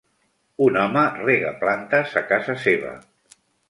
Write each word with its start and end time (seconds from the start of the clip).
Un 0.67 0.79
home 0.85 1.03
rega 1.27 1.53
plantes 1.61 2.19
a 2.25 2.27
casa 2.35 2.61
seva. 2.69 3.01